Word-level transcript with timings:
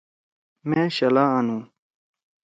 مأ 0.69 0.81
شلا 0.95 1.25
آنُو۔ 1.37 1.59